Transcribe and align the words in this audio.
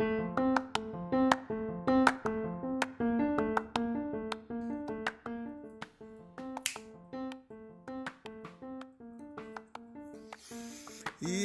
E 0.00 0.04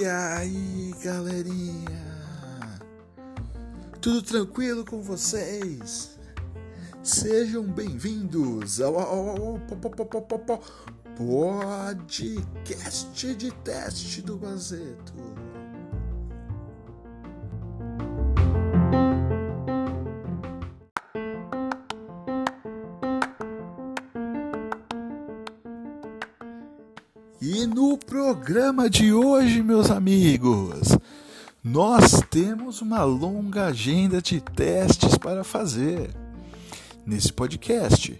aí, 0.05 0.93
galerinha? 1.03 2.79
Tudo 3.99 4.21
tranquilo 4.21 4.85
com 4.85 5.01
vocês? 5.01 6.20
Sejam 7.01 7.63
bem-vindos 7.63 8.79
ao, 8.79 8.99
ao, 8.99 9.29
ao, 9.29 9.47
ao 9.47 9.59
podcast 11.17 13.33
de 13.33 13.49
teste 13.63 14.21
do 14.21 14.38
Bazeto. 14.38 15.43
Programa 28.54 28.88
de 28.88 29.12
hoje, 29.12 29.64
meus 29.64 29.89
amigos, 29.89 30.96
nós 31.64 32.22
temos 32.30 32.84
uma 32.84 33.03
longa 33.03 33.66
agenda 33.66 34.22
de 34.22 34.39
testes 34.39 35.17
para 35.17 35.44
fazer 35.44 36.12
nesse 37.03 37.34
podcast. 37.34 38.16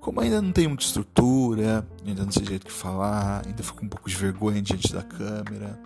Como 0.00 0.20
ainda 0.20 0.42
não 0.42 0.50
tem 0.50 0.66
muita 0.66 0.82
estrutura, 0.82 1.86
ainda 2.04 2.24
não 2.24 2.32
sei 2.32 2.44
jeito 2.44 2.66
que 2.66 2.72
falar, 2.72 3.46
ainda 3.46 3.62
fico 3.62 3.84
um 3.84 3.88
pouco 3.88 4.10
de 4.10 4.16
vergonha 4.16 4.60
diante 4.60 4.92
da 4.92 5.00
câmera. 5.00 5.78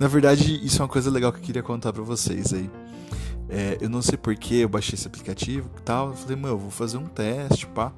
Na 0.00 0.08
verdade, 0.08 0.64
isso 0.64 0.80
é 0.80 0.82
uma 0.82 0.88
coisa 0.88 1.10
legal 1.10 1.30
que 1.34 1.38
eu 1.40 1.44
queria 1.44 1.62
contar 1.62 1.92
para 1.92 2.02
vocês 2.02 2.54
aí. 2.54 2.70
É, 3.46 3.76
eu 3.78 3.90
não 3.90 4.00
sei 4.00 4.16
porquê, 4.16 4.54
eu 4.54 4.70
baixei 4.70 4.94
esse 4.94 5.06
aplicativo 5.06 5.68
e 5.76 5.82
tal. 5.82 6.08
Eu 6.08 6.14
falei, 6.14 6.36
meu, 6.36 6.52
eu 6.52 6.58
vou 6.58 6.70
fazer 6.70 6.96
um 6.96 7.04
teste, 7.04 7.66
pá. 7.66 7.92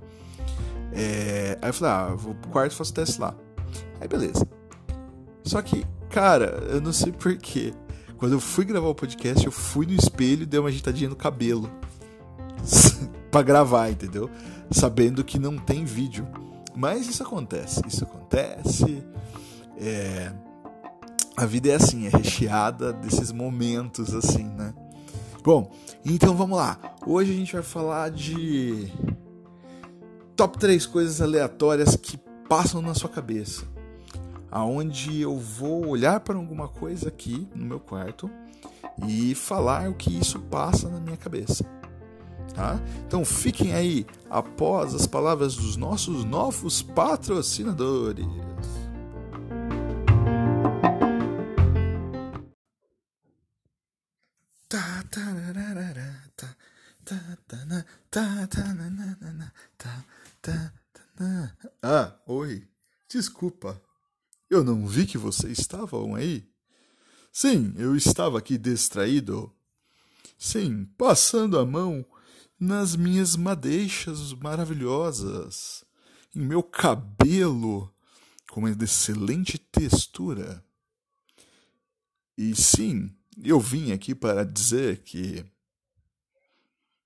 É, 0.92 1.56
aí 1.62 1.68
eu 1.68 1.72
falei, 1.72 1.94
ah, 1.94 2.08
eu 2.10 2.18
vou 2.18 2.34
pro 2.34 2.50
quarto 2.50 2.72
e 2.72 2.76
faço 2.76 2.92
teste 2.92 3.20
lá. 3.20 3.32
Aí 4.00 4.08
beleza. 4.08 4.44
Só 5.44 5.60
que, 5.62 5.86
cara, 6.10 6.66
eu 6.70 6.80
não 6.80 6.92
sei 6.92 7.12
porquê. 7.12 7.72
Quando 8.16 8.32
eu 8.32 8.40
fui 8.40 8.64
gravar 8.64 8.88
o 8.88 8.94
podcast, 8.94 9.44
eu 9.44 9.52
fui 9.52 9.86
no 9.86 9.92
espelho 9.92 10.42
e 10.42 10.46
dei 10.46 10.58
uma 10.58 10.70
ajeitadinha 10.70 11.10
no 11.10 11.16
cabelo. 11.16 11.70
para 13.30 13.42
gravar, 13.42 13.90
entendeu? 13.90 14.30
Sabendo 14.70 15.24
que 15.24 15.38
não 15.38 15.58
tem 15.58 15.84
vídeo. 15.84 16.26
Mas 16.74 17.08
isso 17.08 17.22
acontece, 17.22 17.82
isso 17.86 18.04
acontece. 18.04 19.04
É... 19.76 20.32
A 21.36 21.46
vida 21.46 21.68
é 21.68 21.74
assim, 21.74 22.06
é 22.06 22.08
recheada 22.08 22.92
desses 22.92 23.32
momentos 23.32 24.14
assim, 24.14 24.44
né? 24.44 24.72
Bom, 25.42 25.70
então 26.04 26.36
vamos 26.36 26.56
lá. 26.56 26.78
Hoje 27.04 27.32
a 27.32 27.36
gente 27.36 27.52
vai 27.52 27.62
falar 27.62 28.10
de 28.10 28.90
top 30.36 30.58
3 30.58 30.86
coisas 30.86 31.20
aleatórias 31.20 31.96
que 31.96 32.16
passam 32.48 32.80
na 32.80 32.94
sua 32.94 33.10
cabeça. 33.10 33.73
Aonde 34.54 35.20
eu 35.20 35.36
vou 35.36 35.88
olhar 35.88 36.20
para 36.20 36.36
alguma 36.36 36.68
coisa 36.68 37.08
aqui 37.08 37.48
no 37.56 37.66
meu 37.66 37.80
quarto 37.80 38.30
e 39.04 39.34
falar 39.34 39.90
o 39.90 39.94
que 39.94 40.16
isso 40.16 40.38
passa 40.42 40.88
na 40.88 41.00
minha 41.00 41.16
cabeça. 41.16 41.64
Tá? 42.54 42.80
Então 43.04 43.24
fiquem 43.24 43.74
aí 43.74 44.06
após 44.30 44.94
as 44.94 45.08
palavras 45.08 45.56
dos 45.56 45.74
nossos 45.74 46.24
novos 46.24 46.82
patrocinadores. 46.82 48.24
Ah, 61.82 62.14
oi. 62.28 62.68
Desculpa. 63.08 63.82
Eu 64.48 64.62
não 64.62 64.86
vi 64.86 65.06
que 65.06 65.18
vocês 65.18 65.58
estavam 65.58 66.14
aí. 66.14 66.46
Sim, 67.32 67.74
eu 67.76 67.96
estava 67.96 68.38
aqui 68.38 68.56
distraído. 68.56 69.52
Sim, 70.38 70.84
passando 70.96 71.58
a 71.58 71.66
mão 71.66 72.04
nas 72.58 72.94
minhas 72.96 73.36
madeixas 73.36 74.32
maravilhosas, 74.32 75.84
em 76.34 76.40
meu 76.40 76.62
cabelo 76.62 77.92
com 78.50 78.60
uma 78.60 78.70
excelente 78.70 79.58
textura. 79.58 80.64
E 82.38 82.54
sim, 82.54 83.12
eu 83.42 83.58
vim 83.58 83.92
aqui 83.92 84.14
para 84.14 84.44
dizer 84.44 85.02
que 85.02 85.44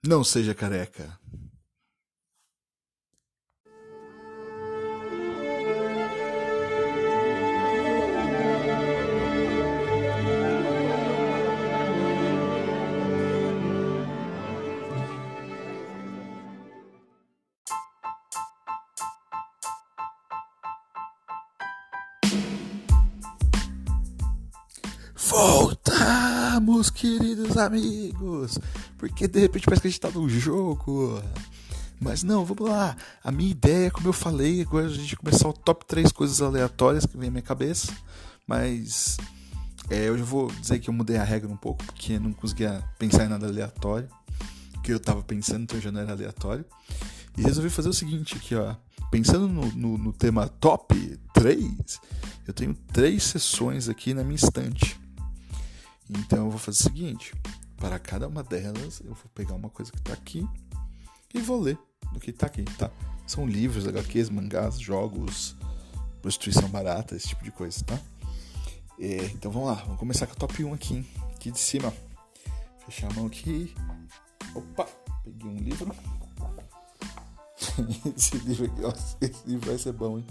não 0.07 0.23
seja 0.23 0.55
careca. 0.55 1.19
Voltamos, 25.39 26.91
queridos 26.91 27.57
amigos! 27.57 28.59
Porque 28.99 29.29
de 29.29 29.39
repente 29.39 29.67
parece 29.67 29.83
que 29.83 29.87
a 29.87 29.91
gente 29.93 30.01
tá 30.01 30.11
num 30.11 30.29
jogo. 30.29 31.23
Mas 32.01 32.25
não, 32.25 32.45
vamos 32.45 32.69
lá. 32.69 32.97
A 33.23 33.31
minha 33.31 33.53
ideia, 33.53 33.89
como 33.89 34.09
eu 34.09 34.13
falei, 34.13 34.63
agora 34.63 34.87
a 34.87 34.89
gente 34.89 35.15
começar 35.15 35.49
o 35.49 35.53
top 35.53 35.87
3 35.87 36.11
coisas 36.11 36.43
aleatórias 36.43 37.07
que 37.07 37.17
vem 37.17 37.29
à 37.29 37.31
minha 37.31 37.43
cabeça. 37.43 37.93
Mas 38.49 39.17
é, 39.89 40.09
eu 40.09 40.19
já 40.19 40.25
vou 40.25 40.51
dizer 40.51 40.81
que 40.81 40.91
eu 40.91 40.95
mudei 40.95 41.17
a 41.17 41.23
regra 41.23 41.49
um 41.49 41.57
pouco, 41.57 41.85
porque 41.85 42.19
não 42.19 42.33
conseguia 42.33 42.83
pensar 42.99 43.25
em 43.25 43.29
nada 43.29 43.47
aleatório. 43.47 44.09
Que 44.83 44.93
eu 44.93 44.99
tava 44.99 45.23
pensando, 45.23 45.63
então 45.63 45.81
já 45.81 45.93
não 45.93 46.01
era 46.01 46.11
aleatório. 46.11 46.65
E 47.37 47.43
resolvi 47.43 47.71
fazer 47.71 47.89
o 47.89 47.95
seguinte 47.95 48.35
aqui, 48.37 48.57
ó. 48.57 48.75
Pensando 49.09 49.47
no, 49.47 49.67
no, 49.71 49.99
no 49.99 50.13
tema 50.13 50.49
top 50.49 51.17
3, 51.33 52.01
eu 52.45 52.53
tenho 52.53 52.75
três 52.93 53.23
sessões 53.23 53.89
aqui 53.89 54.13
na 54.13 54.25
minha 54.25 54.35
estante. 54.35 54.98
Então 56.11 56.45
eu 56.45 56.51
vou 56.51 56.59
fazer 56.59 56.81
o 56.81 56.83
seguinte: 56.83 57.35
para 57.77 57.99
cada 57.99 58.27
uma 58.29 58.43
delas, 58.43 59.01
eu 59.01 59.15
vou 59.15 59.31
pegar 59.35 59.55
uma 59.55 59.71
coisa 59.71 59.93
que 59.93 59.99
está 59.99 60.13
aqui 60.13 60.47
e 61.35 61.41
vou 61.41 61.61
ler 61.61 61.79
do 62.13 62.21
que 62.21 62.31
está 62.31 62.47
aqui, 62.47 62.65
tá? 62.65 62.91
São 63.27 63.47
livros, 63.47 63.87
HQs, 63.87 64.31
mangás, 64.31 64.79
jogos, 64.81 65.55
prostituição 66.23 66.69
barata, 66.69 67.15
esse 67.15 67.29
tipo 67.29 67.45
de 67.45 67.51
coisa, 67.51 67.85
tá? 67.85 67.99
É, 68.99 69.27
então 69.27 69.53
vamos 69.53 69.69
lá, 69.69 69.75
vamos 69.75 69.99
começar 69.99 70.27
com 70.27 70.33
o 70.33 70.37
top 70.37 70.65
1 70.65 70.75
aqui, 70.75 71.07
aqui 71.35 71.51
de 71.51 71.59
cima. 71.59 71.93
Fechar 72.87 73.11
a 73.11 73.15
mão 73.15 73.27
aqui. 73.27 73.75
Opa, 74.55 74.89
peguei 75.23 75.51
um 75.51 75.57
livro. 75.57 75.95
esse 78.17 78.39
livro 78.39 78.65
aqui, 78.65 78.83
ó, 78.83 78.93
esse 79.21 79.47
livro 79.47 79.69
vai 79.69 79.79
ser 79.79 79.93
bom, 79.93 80.19
hein? 80.19 80.27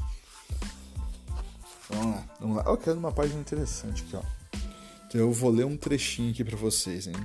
Vamos 1.89 2.15
lá, 2.15 2.23
vamos 2.39 2.57
lá. 2.57 2.63
Eu 2.63 2.77
quero 2.77 2.99
uma 2.99 3.11
página 3.11 3.39
interessante 3.39 4.03
aqui, 4.03 4.15
ó. 4.15 4.36
Então 5.07 5.21
eu 5.21 5.31
vou 5.31 5.49
ler 5.49 5.65
um 5.65 5.77
trechinho 5.77 6.31
aqui 6.31 6.43
para 6.43 6.57
vocês, 6.57 7.07
hein? 7.07 7.15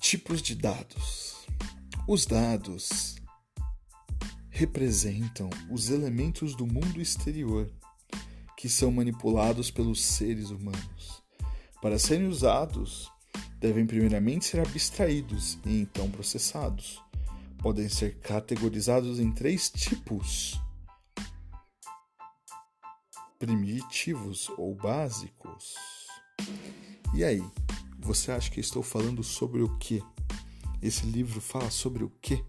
Tipos 0.00 0.42
de 0.42 0.56
dados. 0.56 1.46
Os 2.08 2.26
dados 2.26 3.14
representam 4.50 5.48
os 5.70 5.88
elementos 5.88 6.56
do 6.56 6.66
mundo 6.66 7.00
exterior 7.00 7.70
que 8.56 8.68
são 8.68 8.90
manipulados 8.90 9.70
pelos 9.70 10.02
seres 10.02 10.50
humanos. 10.50 11.22
Para 11.80 11.96
serem 11.96 12.26
usados, 12.26 13.08
devem 13.60 13.86
primeiramente 13.86 14.44
ser 14.44 14.58
abstraídos 14.58 15.58
e 15.64 15.80
então 15.80 16.10
processados. 16.10 17.00
Podem 17.58 17.88
ser 17.88 18.16
categorizados 18.18 19.20
em 19.20 19.30
três 19.30 19.70
tipos 19.70 20.60
primitivos 23.42 24.48
ou 24.56 24.72
básicos. 24.72 25.74
E 27.12 27.24
aí, 27.24 27.42
você 27.98 28.30
acha 28.30 28.48
que 28.48 28.60
estou 28.60 28.84
falando 28.84 29.24
sobre 29.24 29.62
o 29.62 29.78
que? 29.78 30.00
Esse 30.80 31.04
livro 31.06 31.40
fala 31.40 31.68
sobre 31.68 32.04
o 32.04 32.12
que? 32.22 32.40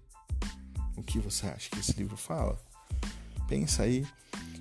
O 0.96 1.02
que 1.02 1.18
você 1.18 1.48
acha 1.48 1.72
que 1.72 1.80
esse 1.80 1.94
livro 1.94 2.16
fala? 2.16 2.62
Pensa 3.48 3.82
aí, 3.82 4.06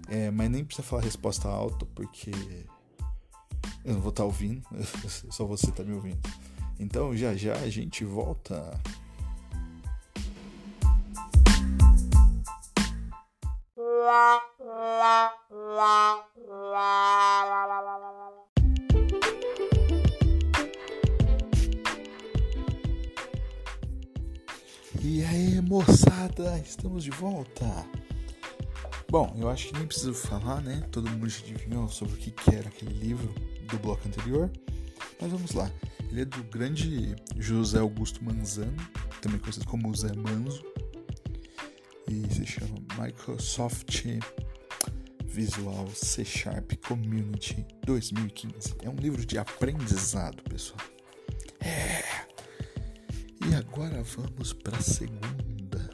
é, 0.09 0.31
mas 0.31 0.51
nem 0.51 0.65
precisa 0.65 0.89
falar 0.89 1.03
resposta 1.03 1.51
alta 1.51 1.85
porque 1.95 2.31
eu 3.85 3.93
não 3.93 4.01
vou 4.01 4.09
estar 4.09 4.23
tá 4.23 4.27
ouvindo, 4.27 4.67
só 5.31 5.45
você 5.45 5.69
está 5.69 5.85
me 5.85 5.93
ouvindo. 5.93 6.19
Então 6.81 7.15
já 7.15 7.37
já 7.37 7.53
a 7.57 7.69
gente 7.69 8.07
volta. 8.07 8.81
E 25.05 25.25
aí, 25.25 25.61
moçada, 25.61 26.59
estamos 26.59 27.05
de 27.05 27.11
volta. 27.11 27.67
Bom, 29.11 29.37
eu 29.39 29.51
acho 29.51 29.69
que 29.69 29.75
nem 29.75 29.87
preciso 29.87 30.15
falar, 30.15 30.63
né? 30.63 30.89
Todo 30.91 31.11
mundo 31.11 31.29
já 31.29 31.41
adivinhou 31.41 31.87
sobre 31.89 32.15
o 32.15 32.17
que 32.17 32.33
era 32.55 32.69
aquele 32.69 32.95
livro 32.95 33.35
do 33.69 33.79
bloco 33.79 34.09
anterior. 34.09 34.51
Mas 35.21 35.31
vamos 35.31 35.53
lá. 35.53 35.71
Ele 36.11 36.23
é 36.23 36.25
do 36.25 36.43
grande 36.45 37.15
José 37.37 37.79
Augusto 37.79 38.25
Manzano, 38.25 38.77
também 39.21 39.39
conhecido 39.39 39.67
como 39.67 39.95
Zé 39.95 40.15
Manzo, 40.15 40.65
e 42.09 42.33
se 42.33 42.47
chama 42.47 42.75
Microsoft 42.99 44.05
Visual 45.33 45.89
C 45.95 46.27
Sharp 46.27 46.73
Community 46.87 47.67
2015. 47.87 48.75
É 48.83 48.91
um 48.91 48.97
livro 48.97 49.25
de 49.25 49.39
aprendizado, 49.39 50.43
pessoal. 50.43 50.79
É. 51.59 52.03
E 53.49 53.55
agora 53.55 54.03
vamos 54.03 54.53
para 54.53 54.77
a 54.77 54.83
segunda 54.83 55.89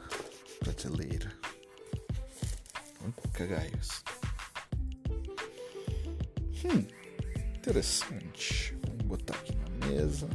prateleira. 0.59 1.31
Cagaios. 3.31 4.03
Hum, 6.65 6.85
interessante. 7.55 8.77
Vamos 8.85 9.05
botar 9.05 9.35
aqui 9.35 9.55
na 9.55 9.87
mesa. 9.87 10.29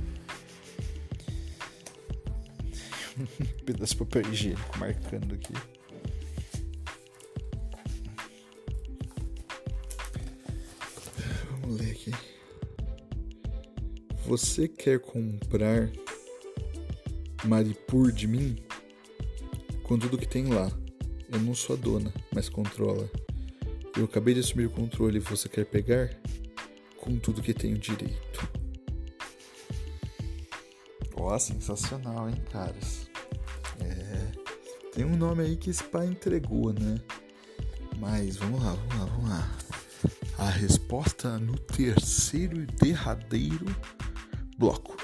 um 3.20 3.64
pedaço 3.66 3.92
de 3.92 3.98
papel 3.98 4.32
higiênico 4.32 4.78
marcando 4.78 5.34
aqui. 5.34 5.52
Aqui. 11.64 12.12
Você 14.26 14.68
quer 14.68 15.00
comprar 15.00 15.90
Maripur 17.44 18.12
de 18.12 18.28
mim? 18.28 18.56
Com 19.82 19.98
tudo 19.98 20.18
que 20.18 20.28
tem 20.28 20.52
lá. 20.52 20.70
Eu 21.32 21.40
não 21.40 21.54
sou 21.54 21.74
a 21.74 21.78
dona, 21.78 22.12
mas 22.34 22.50
controla. 22.50 23.10
Eu 23.96 24.04
acabei 24.04 24.34
de 24.34 24.40
assumir 24.40 24.66
o 24.66 24.70
controle 24.70 25.18
você 25.18 25.48
quer 25.48 25.64
pegar? 25.64 26.10
Com 26.98 27.18
tudo 27.18 27.42
que 27.42 27.54
tenho 27.54 27.78
direito. 27.78 28.48
Ó, 31.16 31.34
oh, 31.34 31.38
sensacional, 31.38 32.28
hein, 32.28 32.36
caras? 32.52 33.08
É. 33.80 34.32
Tem 34.92 35.04
um 35.04 35.16
nome 35.16 35.44
aí 35.44 35.56
que 35.56 35.70
esse 35.70 35.82
pai 35.84 36.06
entregou, 36.06 36.74
né? 36.74 37.00
Mas 37.98 38.36
vamos 38.36 38.62
lá, 38.62 38.72
vamos 38.74 38.98
lá, 38.98 39.04
vamos 39.06 39.30
lá. 39.30 39.63
A 40.44 40.50
resposta 40.50 41.38
no 41.38 41.58
terceiro 41.58 42.60
e 42.60 42.66
derradeiro 42.66 43.64
bloco. 44.58 44.94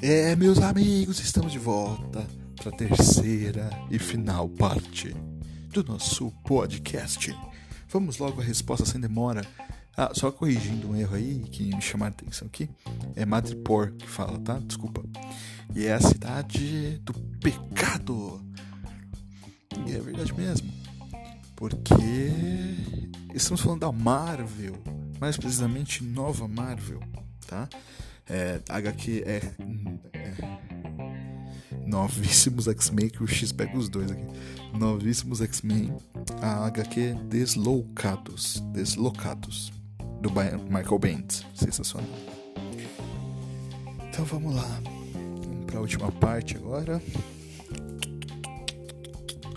É, 0.00 0.34
meus 0.34 0.62
amigos, 0.62 1.20
estamos 1.20 1.52
de 1.52 1.58
volta 1.58 2.26
para 2.56 2.70
a 2.70 2.72
terceira 2.74 3.68
e 3.90 3.98
final 3.98 4.48
parte 4.48 5.14
do 5.68 5.84
nosso 5.84 6.30
podcast. 6.42 7.36
Vamos 7.88 8.18
logo 8.18 8.40
à 8.40 8.44
resposta 8.44 8.84
sem 8.84 9.00
demora. 9.00 9.46
Ah, 9.96 10.10
só 10.12 10.30
corrigindo 10.30 10.90
um 10.90 10.96
erro 10.96 11.16
aí 11.16 11.38
que 11.50 11.74
me 11.74 11.80
chamaram 11.80 12.14
a 12.18 12.22
atenção 12.22 12.46
aqui. 12.46 12.68
É 13.14 13.24
Madripoor 13.24 13.92
que 13.92 14.06
fala, 14.06 14.38
tá? 14.38 14.58
Desculpa. 14.58 15.02
E 15.74 15.86
é 15.86 15.94
a 15.94 16.00
cidade 16.00 16.98
do 16.98 17.14
pecado. 17.14 18.44
E 19.86 19.94
é 19.94 20.00
verdade 20.00 20.34
mesmo. 20.34 20.70
Porque 21.54 21.94
estamos 23.34 23.62
falando 23.62 23.80
da 23.80 23.92
Marvel, 23.92 24.76
mais 25.18 25.36
precisamente 25.38 26.04
Nova 26.04 26.46
Marvel, 26.46 27.00
tá? 27.46 27.66
É, 28.28 28.60
HQ 28.68 29.22
é, 29.24 29.36
é 29.36 29.54
Novíssimos 31.86 32.66
X-Men, 32.66 33.10
que 33.10 33.22
o 33.22 33.26
X 33.26 33.52
pega 33.52 33.78
os 33.78 33.88
dois 33.88 34.10
aqui. 34.10 34.26
Novíssimos 34.76 35.40
X-Men, 35.40 35.96
a 36.42 36.66
HQ 36.66 37.14
Deslocados. 37.28 38.60
Deslocados. 38.72 39.72
Do 40.20 40.30
Michael 40.30 40.98
Bendis. 40.98 41.46
Sensacional. 41.54 42.10
Então 44.08 44.24
vamos 44.24 44.56
lá. 44.56 44.82
Vamos 45.44 45.64
para 45.66 45.78
a 45.78 45.80
última 45.80 46.10
parte 46.10 46.56
agora. 46.56 47.00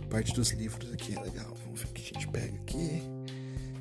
Parte 0.10 0.34
dos 0.34 0.52
livros 0.52 0.92
aqui, 0.94 1.12
legal. 1.12 1.56
Vamos 1.64 1.82
ver 1.82 1.88
o 1.88 1.94
que 1.94 2.02
a 2.02 2.14
gente 2.14 2.28
pega 2.28 2.56
aqui. 2.56 3.02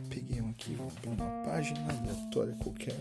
Peguei 0.08 0.40
um 0.40 0.50
aqui, 0.50 0.74
vou 0.74 0.90
pegar 1.02 1.12
uma 1.12 1.44
página 1.44 1.80
aleatória 1.80 2.54
qualquer. 2.62 2.98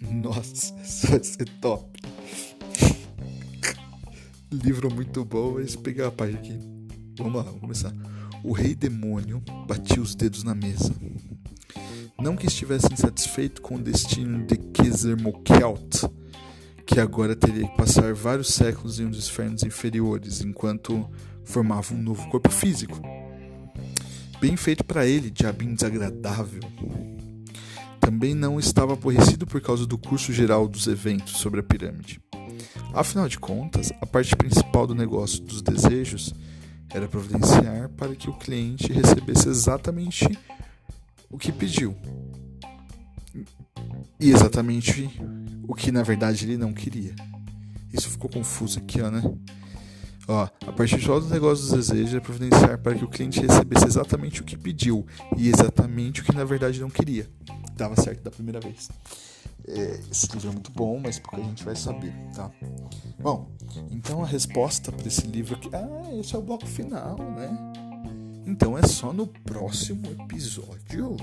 Nossa, 0.00 0.74
isso 0.82 1.06
vai 1.06 1.22
ser 1.22 1.48
top. 1.60 2.01
Livro 4.52 4.92
muito 4.92 5.24
bom, 5.24 5.54
mas 5.54 5.74
pegar 5.74 6.08
a 6.08 6.10
página 6.10 6.38
aqui. 6.38 6.58
Vamos 7.16 7.34
lá, 7.34 7.42
vamos 7.42 7.60
começar. 7.60 7.92
O 8.44 8.52
rei 8.52 8.74
demônio 8.74 9.42
batia 9.66 10.00
os 10.00 10.14
dedos 10.14 10.44
na 10.44 10.54
mesa. 10.54 10.94
Não 12.20 12.36
que 12.36 12.46
estivesse 12.46 12.92
insatisfeito 12.92 13.62
com 13.62 13.76
o 13.76 13.82
destino 13.82 14.46
de 14.46 14.56
Kezermokelt, 14.56 16.04
que 16.84 17.00
agora 17.00 17.34
teria 17.34 17.66
que 17.66 17.76
passar 17.76 18.12
vários 18.12 18.48
séculos 18.48 19.00
em 19.00 19.06
um 19.06 19.10
dos 19.10 19.28
infernos 19.28 19.62
inferiores, 19.62 20.42
enquanto 20.42 21.08
formava 21.44 21.94
um 21.94 22.02
novo 22.02 22.28
corpo 22.28 22.50
físico. 22.50 23.00
Bem 24.40 24.56
feito 24.56 24.84
para 24.84 25.06
ele, 25.06 25.30
diabinho 25.30 25.74
desagradável 25.74 26.60
também 28.02 28.34
não 28.34 28.58
estava 28.58 28.94
aborrecido 28.94 29.46
por 29.46 29.60
causa 29.60 29.86
do 29.86 29.96
curso 29.96 30.32
geral 30.32 30.66
dos 30.66 30.88
eventos 30.88 31.34
sobre 31.34 31.60
a 31.60 31.62
pirâmide. 31.62 32.20
Afinal 32.94 33.28
de 33.28 33.38
contas, 33.38 33.92
a 34.00 34.06
parte 34.06 34.36
principal 34.36 34.86
do 34.86 34.94
negócio 34.94 35.42
dos 35.42 35.62
desejos 35.62 36.34
era 36.92 37.08
providenciar 37.08 37.88
para 37.90 38.14
que 38.14 38.28
o 38.28 38.34
cliente 38.34 38.92
recebesse 38.92 39.48
exatamente 39.48 40.26
o 41.30 41.38
que 41.38 41.50
pediu. 41.50 41.96
E 44.20 44.30
exatamente 44.30 45.10
o 45.66 45.74
que 45.74 45.90
na 45.90 46.02
verdade 46.02 46.44
ele 46.44 46.58
não 46.58 46.72
queria. 46.72 47.14
Isso 47.92 48.10
ficou 48.10 48.28
confuso 48.30 48.78
aqui, 48.78 49.00
ó, 49.00 49.10
né? 49.10 49.22
Ó, 50.28 50.42
a 50.42 50.72
parte 50.72 50.94
principal 50.94 51.20
do 51.20 51.28
negócio 51.28 51.64
dos 51.64 51.88
desejos 51.88 52.14
é 52.14 52.20
providenciar 52.20 52.78
para 52.78 52.94
que 52.94 53.04
o 53.04 53.08
cliente 53.08 53.40
recebesse 53.40 53.86
exatamente 53.86 54.40
o 54.40 54.44
que 54.44 54.56
pediu 54.56 55.06
e 55.36 55.48
exatamente 55.48 56.20
o 56.20 56.24
que 56.24 56.34
na 56.34 56.44
verdade 56.44 56.80
não 56.80 56.90
queria 56.90 57.28
dava 57.82 58.00
certo 58.00 58.22
da 58.22 58.30
primeira 58.30 58.60
vez. 58.60 58.88
É, 59.68 60.00
esse 60.10 60.26
livro 60.32 60.48
é 60.48 60.52
muito 60.52 60.72
bom, 60.72 60.98
mas 60.98 61.18
pouca 61.18 61.36
gente 61.42 61.64
vai 61.64 61.76
saber, 61.76 62.12
tá? 62.34 62.50
Bom, 63.18 63.48
então 63.90 64.22
a 64.22 64.26
resposta 64.26 64.90
para 64.90 65.06
esse 65.06 65.26
livro 65.26 65.54
aqui. 65.54 65.70
Ah, 65.72 66.14
esse 66.14 66.34
é 66.34 66.38
o 66.38 66.42
bloco 66.42 66.66
final, 66.66 67.16
né? 67.16 67.48
Então 68.44 68.76
é 68.76 68.82
só 68.86 69.12
no 69.12 69.26
próximo 69.26 70.06
episódio. 70.20 71.16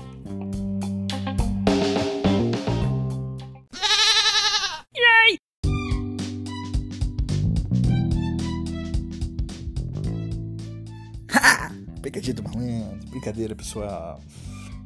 Pegadinha 12.00 12.34
do 12.34 12.42
malandro, 12.42 13.06
brincadeira 13.10 13.54
pessoal. 13.54 14.18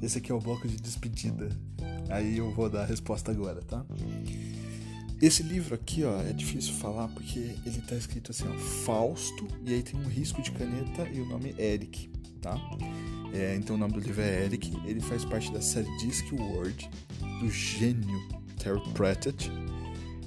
Esse 0.04 0.18
aqui 0.18 0.30
é 0.30 0.34
o 0.34 0.38
bloco 0.38 0.68
de 0.68 0.76
despedida. 0.76 1.48
Aí 2.10 2.36
eu 2.36 2.50
vou 2.52 2.68
dar 2.68 2.82
a 2.82 2.84
resposta 2.84 3.30
agora, 3.30 3.62
tá? 3.62 3.86
Esse 5.22 5.42
livro 5.42 5.74
aqui, 5.74 6.04
ó, 6.04 6.20
é 6.20 6.32
difícil 6.34 6.74
falar 6.74 7.08
porque 7.08 7.38
ele 7.64 7.80
tá 7.88 7.96
escrito 7.96 8.30
assim, 8.30 8.44
ó, 8.46 8.58
Fausto, 8.84 9.48
e 9.64 9.72
aí 9.72 9.82
tem 9.82 9.98
um 9.98 10.06
risco 10.06 10.42
de 10.42 10.50
caneta 10.50 11.08
e 11.10 11.22
o 11.22 11.26
nome 11.26 11.54
Eric, 11.58 12.10
tá? 12.42 12.54
É, 13.32 13.56
então 13.56 13.76
o 13.76 13.78
nome 13.78 13.94
do 13.94 14.00
livro 14.00 14.20
é 14.20 14.44
Eric, 14.44 14.76
ele 14.84 15.00
faz 15.00 15.24
parte 15.24 15.50
da 15.50 15.62
série 15.62 15.88
Discworld, 15.96 16.90
do 17.40 17.50
gênio 17.50 18.20
Terry 18.58 18.82
Pratchett. 18.92 19.50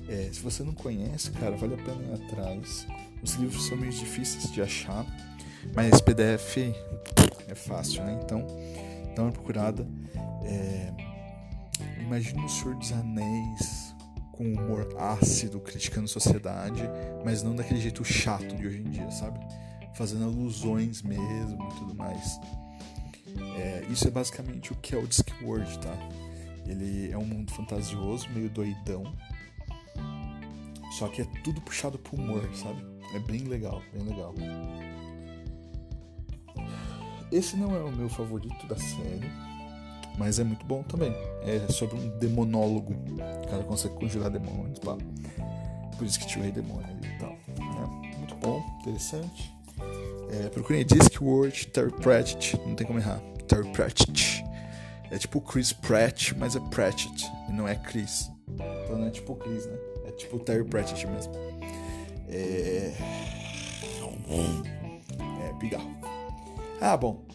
É, 0.10 0.32
se 0.34 0.40
você 0.40 0.64
não 0.64 0.74
conhece, 0.74 1.30
cara, 1.32 1.56
vale 1.56 1.76
a 1.76 1.78
pena 1.78 2.02
ir 2.02 2.14
atrás. 2.14 2.88
Os 3.22 3.36
livros 3.36 3.68
são 3.68 3.78
meio 3.78 3.92
difíceis 3.92 4.52
de 4.52 4.60
achar, 4.60 5.06
mas 5.76 6.02
PDF 6.02 6.58
é 7.48 7.54
fácil, 7.54 8.04
né? 8.04 8.20
Então, 8.24 8.48
uma 9.24 9.32
procurada. 9.32 9.88
É... 10.44 10.94
Imagina 12.02 12.44
o 12.46 12.50
Senhor 12.50 12.76
dos 12.76 12.92
Anéis 12.92 13.96
com 14.32 14.44
humor 14.44 14.88
ácido, 14.98 15.60
criticando 15.60 16.06
a 16.06 16.08
sociedade, 16.08 16.84
mas 17.26 17.42
não 17.42 17.56
daquele 17.56 17.82
jeito 17.82 18.06
chato 18.06 18.56
de 18.56 18.68
hoje 18.68 18.80
em 18.80 18.84
dia, 18.84 19.10
sabe? 19.10 19.40
Fazendo 19.96 20.26
alusões 20.26 21.02
mesmo 21.02 21.68
e 21.72 21.80
tudo 21.80 21.96
mais. 21.96 22.40
É, 23.58 23.84
isso 23.90 24.08
é 24.08 24.12
basicamente 24.12 24.72
o 24.72 24.76
que 24.76 24.96
é 24.96 24.98
o 24.98 25.08
Discworld, 25.08 25.80
tá? 25.80 25.94
Ele 26.66 27.12
é 27.12 27.18
um 27.18 27.26
mundo 27.26 27.52
fantasioso, 27.52 28.30
meio 28.30 28.50
doidão. 28.50 29.04
Só 30.92 31.08
que 31.08 31.22
é 31.22 31.26
tudo 31.44 31.62
puxado 31.62 31.98
pro 31.98 32.16
humor, 32.16 32.48
sabe? 32.54 32.84
É 33.14 33.20
bem 33.20 33.42
legal, 33.42 33.82
bem 33.94 34.04
legal. 34.04 34.34
Esse 37.32 37.56
não 37.58 37.76
é 37.76 37.80
o 37.80 37.92
meu 37.92 38.10
favorito 38.10 38.66
da 38.68 38.76
série, 38.78 39.30
mas 40.18 40.40
é 40.40 40.44
muito 40.44 40.66
bom 40.66 40.84
também. 40.84 41.12
É 41.44 41.72
sobre 41.72 41.98
um 41.98 42.18
demonólogo. 42.18 42.94
O 42.94 43.48
cara 43.48 43.64
consegue 43.64 43.96
conjurar 43.96 44.30
demônios, 44.30 44.80
pá. 44.80 44.98
Por 45.98 46.06
isso 46.06 46.20
que 46.20 46.28
tinha 46.28 46.50
demônio 46.52 46.88
e 47.04 47.20
tal. 47.20 47.32
Né? 47.32 48.16
Muito 48.18 48.36
bom, 48.36 48.64
interessante. 48.82 49.54
É, 50.32 50.50
procurem 50.50 50.86
Discworld 50.86 51.68
Terry 51.68 51.92
Pratchett, 51.92 52.58
não 52.66 52.76
tem 52.76 52.86
como 52.86 53.00
errar. 53.00 53.20
Terry 53.48 53.68
Pratchett. 53.72 54.44
É 55.10 55.18
tipo 55.18 55.40
Chris 55.40 55.72
Pratt, 55.72 56.34
mas 56.34 56.56
é 56.56 56.60
Pratchett, 56.60 57.26
e 57.48 57.54
não 57.54 57.68
é 57.68 57.76
Chris. 57.76 58.30
Então 58.50 58.98
não 58.98 59.08
é 59.08 59.10
tipo 59.10 59.36
Chris, 59.36 59.66
né? 59.66 59.78
É 60.06 60.12
tipo 60.12 60.38
Terry 60.40 60.66
Pratchett 60.66 61.08
mesmo. 61.08 61.34
É. 62.30 62.94
É, 64.30 65.54
pigarro. 65.60 65.90
Ah, 66.80 66.96
bom. 66.96 67.26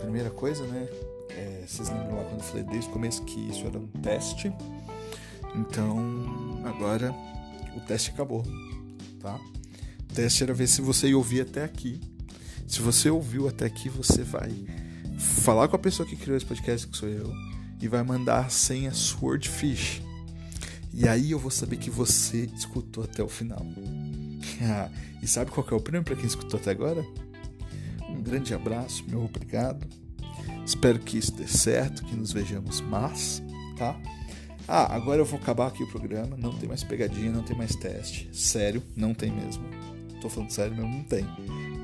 Primeira 0.00 0.30
coisa, 0.30 0.64
né? 0.66 0.88
É, 1.30 1.64
vocês 1.66 1.88
lembram 1.88 2.16
lá 2.16 2.24
quando 2.24 2.40
eu 2.40 2.44
falei 2.44 2.64
desde 2.64 2.88
o 2.88 2.92
começo 2.92 3.24
que 3.24 3.40
isso 3.48 3.66
era 3.66 3.78
um 3.78 3.86
teste? 3.86 4.52
Então, 5.54 6.62
agora 6.64 7.14
o 7.76 7.80
teste 7.80 8.10
acabou, 8.10 8.44
tá? 9.20 9.40
O 10.10 10.14
teste 10.14 10.42
era 10.42 10.54
ver 10.54 10.66
se 10.66 10.80
você 10.80 11.08
ia 11.08 11.16
ouvir 11.16 11.42
até 11.42 11.64
aqui. 11.64 12.00
Se 12.66 12.80
você 12.80 13.10
ouviu 13.10 13.48
até 13.48 13.66
aqui, 13.66 13.88
você 13.88 14.22
vai 14.22 14.50
falar 15.18 15.68
com 15.68 15.76
a 15.76 15.78
pessoa 15.78 16.08
que 16.08 16.16
criou 16.16 16.36
esse 16.36 16.46
podcast, 16.46 16.86
que 16.86 16.96
sou 16.96 17.08
eu, 17.08 17.32
e 17.80 17.88
vai 17.88 18.02
mandar 18.02 18.46
a 18.46 18.48
senha 18.48 18.92
Swordfish. 18.92 20.00
E 20.94 21.08
aí 21.08 21.30
eu 21.30 21.38
vou 21.38 21.50
saber 21.50 21.76
que 21.76 21.90
você 21.90 22.48
escutou 22.54 23.04
até 23.04 23.22
o 23.22 23.28
final. 23.28 23.64
e 25.20 25.26
sabe 25.26 25.50
qual 25.50 25.66
é 25.70 25.74
o 25.74 25.80
prêmio 25.80 26.04
para 26.04 26.14
quem 26.14 26.26
escutou 26.26 26.60
até 26.60 26.70
agora? 26.70 27.04
Grande 28.32 28.54
abraço, 28.54 29.04
meu 29.06 29.26
obrigado. 29.26 29.86
Espero 30.64 30.98
que 30.98 31.18
isso 31.18 31.32
dê 31.32 31.46
certo, 31.46 32.02
que 32.02 32.16
nos 32.16 32.32
vejamos 32.32 32.80
mais, 32.80 33.42
tá? 33.76 33.94
Ah, 34.66 34.96
agora 34.96 35.20
eu 35.20 35.24
vou 35.26 35.38
acabar 35.38 35.66
aqui 35.66 35.82
o 35.82 35.86
programa. 35.86 36.34
Não 36.38 36.50
tem 36.58 36.66
mais 36.66 36.82
pegadinha, 36.82 37.30
não 37.30 37.42
tem 37.42 37.54
mais 37.54 37.76
teste. 37.76 38.30
Sério, 38.32 38.82
não 38.96 39.12
tem 39.12 39.30
mesmo. 39.30 39.62
Tô 40.22 40.30
falando 40.30 40.48
sério 40.48 40.74
mesmo, 40.74 40.90
não 40.90 41.04
tem. 41.04 41.26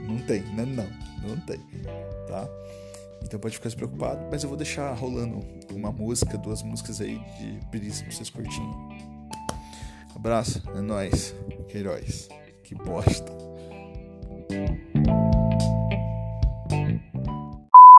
Não 0.09 0.17
tem, 0.21 0.41
né? 0.41 0.65
Não, 0.65 0.89
não 1.29 1.39
tem, 1.41 1.61
tá? 2.27 2.49
Então 3.23 3.39
pode 3.39 3.57
ficar 3.57 3.71
preocupado, 3.73 4.27
mas 4.31 4.43
eu 4.43 4.49
vou 4.49 4.57
deixar 4.57 4.91
rolando 4.95 5.45
uma 5.71 5.93
música, 5.93 6.39
duas 6.39 6.63
músicas 6.63 7.03
aí 7.03 7.21
de 7.39 7.61
brisa 7.71 8.05
pra 8.05 8.11
vocês 8.11 8.31
curtinho. 8.31 8.89
Abraço, 10.17 10.63
é 10.75 10.81
nóis. 10.81 11.35
Queiroz. 11.69 12.31
Que 12.65 12.75
bosta. 12.75 13.37